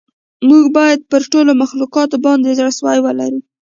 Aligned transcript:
موږ 0.47 0.63
باید 0.77 0.99
پر 1.11 1.21
ټولو 1.31 1.51
مخلوقاتو 1.63 2.15
باندې 2.25 2.57
زړه 2.59 2.71
سوی 2.79 2.97
ولرو. 3.01 3.39